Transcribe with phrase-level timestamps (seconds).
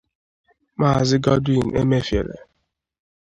[0.79, 2.37] Maazị Godwin Emefiele